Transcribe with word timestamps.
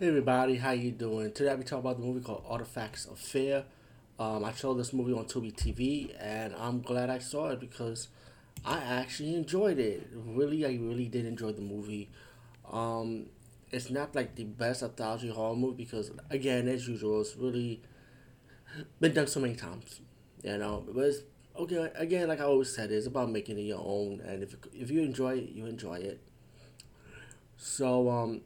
Hey 0.00 0.08
everybody, 0.08 0.56
how 0.56 0.70
you 0.70 0.92
doing? 0.92 1.30
Today 1.30 1.50
I'll 1.50 1.58
be 1.58 1.62
talking 1.62 1.80
about 1.80 1.98
the 1.98 2.06
movie 2.06 2.24
called 2.24 2.42
Artifacts 2.48 3.04
of 3.04 3.18
Fear. 3.18 3.64
Um, 4.18 4.46
I 4.46 4.52
saw 4.52 4.72
this 4.72 4.94
movie 4.94 5.12
on 5.12 5.26
Tubi 5.26 5.54
TV, 5.54 6.14
and 6.18 6.54
I'm 6.56 6.80
glad 6.80 7.10
I 7.10 7.18
saw 7.18 7.50
it 7.50 7.60
because 7.60 8.08
I 8.64 8.78
actually 8.78 9.34
enjoyed 9.34 9.78
it. 9.78 10.08
Really, 10.14 10.64
I 10.64 10.70
really 10.70 11.06
did 11.08 11.26
enjoy 11.26 11.52
the 11.52 11.60
movie. 11.60 12.08
Um, 12.72 13.26
it's 13.72 13.90
not 13.90 14.14
like 14.14 14.36
the 14.36 14.44
best 14.44 14.82
anthology 14.82 15.28
horror 15.28 15.54
movie 15.54 15.84
because, 15.84 16.10
again, 16.30 16.66
as 16.66 16.88
usual, 16.88 17.20
it's 17.20 17.36
really 17.36 17.82
been 19.00 19.12
done 19.12 19.26
so 19.26 19.40
many 19.40 19.54
times. 19.54 20.00
You 20.42 20.56
know, 20.56 20.82
but 20.88 21.04
it's 21.04 21.18
okay. 21.58 21.90
Again, 21.94 22.28
like 22.28 22.40
I 22.40 22.44
always 22.44 22.74
said, 22.74 22.90
it's 22.90 23.06
about 23.06 23.28
making 23.30 23.58
it 23.58 23.64
your 23.64 23.82
own, 23.84 24.22
and 24.22 24.42
if 24.42 24.56
if 24.72 24.90
you 24.90 25.02
enjoy 25.02 25.36
it, 25.36 25.50
you 25.50 25.66
enjoy 25.66 25.96
it. 25.96 26.22
So 27.58 28.08
um, 28.08 28.40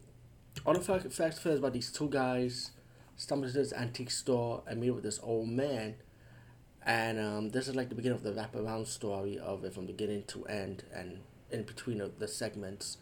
all 0.65 0.75
the 0.75 0.81
fact, 0.81 1.13
facts 1.13 1.45
is 1.45 1.59
about 1.59 1.73
these 1.73 1.91
two 1.91 2.09
guys 2.09 2.71
stumble 3.17 3.47
into 3.47 3.59
this 3.59 3.73
antique 3.73 4.11
store 4.11 4.63
and 4.67 4.81
meet 4.81 4.91
with 4.91 5.05
this 5.05 5.21
old 5.23 5.49
man. 5.49 5.97
And 6.87 7.19
um, 7.19 7.49
this 7.51 7.69
is 7.69 7.75
like 7.75 7.89
the 7.89 7.95
beginning 7.95 8.19
of 8.19 8.23
the 8.25 8.33
wraparound 8.33 8.87
story 8.87 9.39
of 9.39 9.65
it 9.65 9.75
from 9.75 9.87
beginning 9.87 10.25
to 10.29 10.45
end 10.47 10.85
and 10.95 11.21
in 11.51 11.63
between 11.63 12.01
of 12.01 12.19
the 12.19 12.29
segments. 12.29 12.99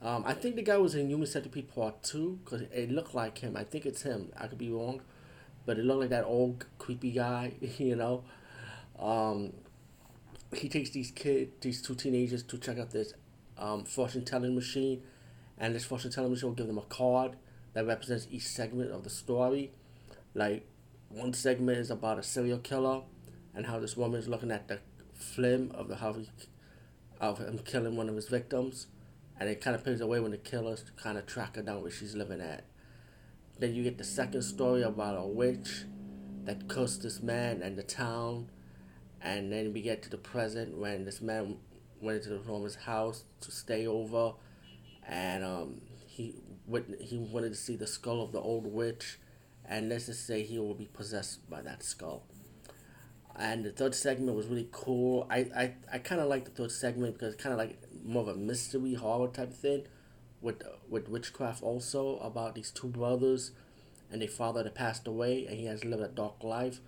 Um, 0.00 0.22
I 0.26 0.32
think 0.34 0.56
the 0.56 0.62
guy 0.62 0.78
was 0.78 0.94
in 0.94 1.08
Human 1.08 1.26
Centipede 1.26 1.68
Part 1.74 2.02
2 2.04 2.40
because 2.44 2.62
it 2.62 2.90
looked 2.90 3.14
like 3.14 3.38
him. 3.38 3.56
I 3.56 3.64
think 3.64 3.84
it's 3.84 4.02
him. 4.02 4.32
I 4.38 4.46
could 4.46 4.58
be 4.58 4.70
wrong. 4.70 5.02
But 5.66 5.78
it 5.78 5.84
looked 5.84 6.00
like 6.00 6.10
that 6.10 6.24
old 6.24 6.64
creepy 6.78 7.10
guy, 7.10 7.52
you 7.78 7.96
know. 7.96 8.24
Um, 8.98 9.52
he 10.54 10.68
takes 10.68 10.90
these 10.90 11.10
kids, 11.10 11.52
these 11.60 11.82
two 11.82 11.94
teenagers, 11.94 12.42
to 12.44 12.58
check 12.58 12.78
out 12.78 12.90
this 12.90 13.12
um, 13.58 13.84
fortune 13.84 14.24
telling 14.24 14.54
machine 14.54 15.02
and 15.58 15.74
this 15.74 15.86
telling 15.86 16.30
machine 16.30 16.48
will 16.48 16.56
give 16.56 16.66
them 16.66 16.78
a 16.78 16.82
card 16.82 17.36
that 17.74 17.86
represents 17.86 18.26
each 18.30 18.46
segment 18.46 18.90
of 18.92 19.04
the 19.04 19.10
story. 19.10 19.72
Like 20.34 20.66
one 21.08 21.32
segment 21.34 21.78
is 21.78 21.90
about 21.90 22.18
a 22.18 22.22
serial 22.22 22.58
killer 22.58 23.02
and 23.54 23.66
how 23.66 23.78
this 23.80 23.96
woman 23.96 24.20
is 24.20 24.28
looking 24.28 24.50
at 24.50 24.68
the 24.68 24.80
film 25.14 25.72
of 25.74 25.88
the 25.88 25.96
how 25.96 26.12
he, 26.12 26.28
of 27.20 27.38
him 27.38 27.58
killing 27.58 27.96
one 27.96 28.08
of 28.08 28.14
his 28.14 28.28
victims, 28.28 28.86
and 29.38 29.48
it 29.48 29.60
kind 29.60 29.74
of 29.74 29.84
paves 29.84 29.98
the 29.98 30.06
way 30.06 30.20
when 30.20 30.30
the 30.30 30.38
killers 30.38 30.84
kind 30.96 31.18
of 31.18 31.26
track 31.26 31.56
her 31.56 31.62
down 31.62 31.82
where 31.82 31.90
she's 31.90 32.14
living 32.14 32.40
at. 32.40 32.64
Then 33.58 33.74
you 33.74 33.82
get 33.82 33.98
the 33.98 34.04
second 34.04 34.42
story 34.42 34.82
about 34.82 35.18
a 35.18 35.26
witch 35.26 35.84
that 36.44 36.68
cursed 36.68 37.02
this 37.02 37.20
man 37.20 37.62
and 37.62 37.76
the 37.76 37.82
town, 37.82 38.50
and 39.20 39.52
then 39.52 39.72
we 39.72 39.82
get 39.82 40.02
to 40.04 40.10
the 40.10 40.18
present 40.18 40.78
when 40.78 41.04
this 41.04 41.20
man 41.20 41.56
went 42.00 42.18
into 42.18 42.30
the 42.30 42.52
woman's 42.52 42.76
house 42.76 43.24
to 43.40 43.50
stay 43.50 43.86
over 43.86 44.34
and 45.08 45.42
um, 45.42 45.80
he 46.06 46.34
went, 46.66 47.00
he 47.00 47.16
wanted 47.16 47.48
to 47.50 47.54
see 47.56 47.76
the 47.76 47.86
skull 47.86 48.22
of 48.22 48.32
the 48.32 48.40
old 48.40 48.66
witch, 48.66 49.18
and 49.64 49.88
let's 49.88 50.06
just 50.06 50.26
say 50.26 50.42
he 50.42 50.58
will 50.58 50.74
be 50.74 50.84
possessed 50.86 51.48
by 51.48 51.62
that 51.62 51.82
skull. 51.82 52.24
And 53.34 53.64
the 53.64 53.70
third 53.70 53.94
segment 53.94 54.36
was 54.36 54.46
really 54.46 54.68
cool. 54.70 55.26
I 55.30 55.38
I, 55.56 55.74
I 55.92 55.98
kind 55.98 56.20
of 56.20 56.28
like 56.28 56.44
the 56.44 56.50
third 56.50 56.72
segment 56.72 57.14
because 57.14 57.34
it's 57.34 57.42
kind 57.42 57.52
of 57.52 57.58
like 57.58 57.78
more 58.04 58.22
of 58.22 58.28
a 58.28 58.34
mystery 58.34 58.94
horror 58.94 59.28
type 59.28 59.52
thing, 59.52 59.84
with 60.42 60.62
with 60.88 61.08
witchcraft 61.08 61.62
also 61.62 62.18
about 62.18 62.54
these 62.54 62.70
two 62.70 62.88
brothers, 62.88 63.52
and 64.10 64.20
their 64.20 64.28
father 64.28 64.62
that 64.62 64.74
passed 64.74 65.06
away, 65.06 65.46
and 65.46 65.58
he 65.58 65.66
has 65.66 65.84
lived 65.84 66.02
a 66.02 66.08
dark 66.08 66.42
life, 66.42 66.80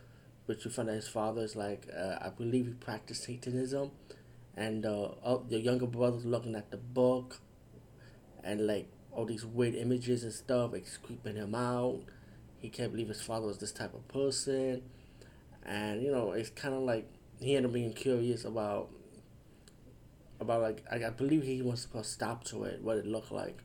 which 0.46 0.64
we 0.64 0.70
find 0.70 0.88
that 0.88 0.94
his 0.94 1.08
father 1.08 1.42
is 1.42 1.56
like 1.56 1.88
uh, 1.96 2.16
I 2.20 2.28
believe 2.28 2.66
he 2.66 2.72
practiced 2.72 3.24
Satanism, 3.24 3.92
and 4.56 4.84
uh, 4.84 5.38
the 5.48 5.60
younger 5.60 5.86
brother's 5.86 6.26
looking 6.26 6.54
at 6.54 6.70
the 6.70 6.76
book 6.76 7.40
and 8.44 8.66
like 8.66 8.88
all 9.12 9.24
these 9.24 9.44
weird 9.44 9.74
images 9.74 10.24
and 10.24 10.32
stuff, 10.32 10.74
it's 10.74 10.96
creeping 10.96 11.36
him 11.36 11.54
out. 11.54 12.00
He 12.58 12.68
can't 12.68 12.92
believe 12.92 13.08
his 13.08 13.22
father 13.22 13.46
was 13.46 13.58
this 13.58 13.72
type 13.72 13.94
of 13.94 14.06
person, 14.08 14.82
and 15.64 16.02
you 16.02 16.10
know 16.10 16.32
it's 16.32 16.50
kind 16.50 16.74
of 16.74 16.82
like 16.82 17.08
he 17.40 17.56
ended 17.56 17.70
up 17.70 17.74
being 17.74 17.92
curious 17.92 18.44
about 18.44 18.90
about 20.40 20.62
like 20.62 20.84
I, 20.90 21.06
I 21.06 21.10
believe 21.10 21.42
he 21.42 21.62
wants 21.62 21.82
to 21.82 21.88
put 21.88 22.00
a 22.02 22.04
stop 22.04 22.44
to 22.44 22.64
it, 22.64 22.82
what 22.82 22.98
it 22.98 23.06
looked 23.06 23.32
like. 23.32 23.58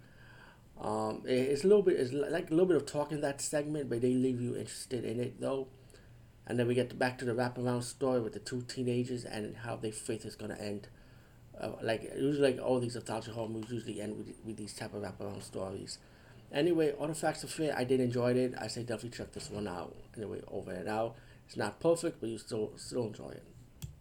Um, 0.79 1.21
it, 1.25 1.33
it's 1.33 1.63
a 1.63 1.67
little 1.67 1.83
bit 1.83 2.00
it's 2.00 2.11
like 2.13 2.50
a 2.50 2.53
little 2.53 2.66
bit 2.66 2.77
of 2.77 2.85
talk 2.85 3.11
in 3.11 3.21
that 3.21 3.41
segment, 3.41 3.89
but 3.89 4.01
they 4.01 4.13
leave 4.13 4.41
you 4.41 4.55
interested 4.55 5.03
in 5.03 5.19
it 5.19 5.39
though. 5.39 5.67
And 6.47 6.59
then 6.59 6.67
we 6.67 6.75
get 6.75 6.97
back 7.00 7.17
to 7.19 7.25
the 7.25 7.33
wraparound 7.33 7.83
story 7.83 8.21
with 8.21 8.33
the 8.33 8.39
two 8.39 8.61
teenagers 8.61 9.25
and 9.25 9.57
how 9.57 9.75
their 9.77 9.91
faith 9.91 10.25
is 10.25 10.35
gonna 10.35 10.55
end. 10.55 10.88
Uh, 11.59 11.71
like 11.81 12.11
usually 12.17 12.53
like 12.53 12.66
all 12.66 12.79
these 12.79 12.95
anthology 12.95 13.31
horror 13.31 13.47
movies 13.47 13.71
usually 13.71 14.01
end 14.01 14.17
with, 14.17 14.35
with 14.45 14.57
these 14.57 14.73
type 14.73 14.93
of 14.93 15.01
wraparound 15.01 15.41
stories. 15.41 15.99
Anyway, 16.51 16.93
Artifacts 16.99 17.43
of 17.43 17.49
Fear, 17.49 17.73
I 17.77 17.83
did 17.83 17.99
enjoy 17.99 18.33
it. 18.33 18.53
I 18.59 18.67
say 18.67 18.81
definitely 18.81 19.17
check 19.17 19.33
this 19.33 19.49
one 19.49 19.67
out. 19.67 19.95
Anyway, 20.15 20.41
over 20.51 20.71
and 20.71 20.88
out. 20.88 21.15
It's 21.47 21.57
not 21.57 21.79
perfect, 21.79 22.19
but 22.19 22.29
you 22.29 22.38
still 22.38 22.71
still 22.75 23.07
enjoy 23.07 23.29
it. 23.29 23.44